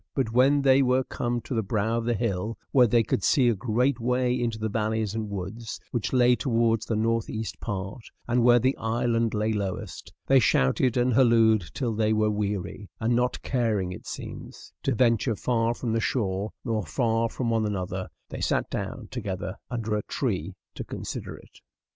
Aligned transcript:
But 0.15 0.31
when 0.33 0.63
they 0.63 0.81
were 0.81 1.03
come 1.03 1.41
to 1.41 1.53
the 1.53 1.61
brow 1.61 1.95
of 1.99 2.05
the 2.05 2.15
hill 2.15 2.57
where 2.71 2.87
they 2.87 3.03
could 3.03 3.23
see 3.23 3.49
a 3.49 3.53
great 3.53 3.99
way 3.99 4.33
into 4.33 4.57
the 4.57 4.67
valleys 4.67 5.13
and 5.13 5.29
woods, 5.29 5.79
which 5.91 6.11
lay 6.11 6.35
towards 6.35 6.87
the 6.87 6.95
northeast 6.95 7.59
part, 7.59 8.01
and 8.27 8.41
where 8.41 8.57
the 8.57 8.75
island 8.77 9.35
lay 9.35 9.53
lowest, 9.53 10.11
they 10.25 10.39
shouted 10.39 10.97
and 10.97 11.13
hallooed 11.13 11.65
till 11.75 11.93
they 11.93 12.13
were 12.13 12.31
weary; 12.31 12.89
and 12.99 13.15
not 13.15 13.43
caring, 13.43 13.91
it 13.91 14.07
seems, 14.07 14.73
to 14.81 14.95
venture 14.95 15.35
far 15.35 15.75
from 15.75 15.93
the 15.93 15.99
shore, 16.01 16.49
nor 16.65 16.81
far 16.83 17.29
from 17.29 17.51
one 17.51 17.67
another, 17.67 18.09
they 18.29 18.41
sat 18.41 18.71
down 18.71 19.07
together 19.11 19.55
under 19.69 19.95
a 19.95 20.01
tree 20.01 20.55
to 20.73 20.83
consider 20.83 21.37
it. 21.37 21.61